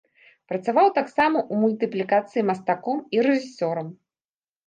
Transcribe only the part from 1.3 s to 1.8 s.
ў